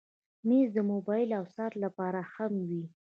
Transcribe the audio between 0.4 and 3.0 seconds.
مېز د موبایل او ساعت لپاره هم وي.